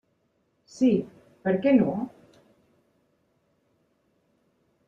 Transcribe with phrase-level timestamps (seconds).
[0.75, 0.89] Sí,
[1.47, 1.91] per què no?